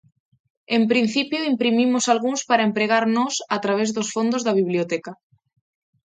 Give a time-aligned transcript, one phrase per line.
[0.77, 5.11] En principio imprimimos algúns para empregar nós a través dos fondos da biblioteca.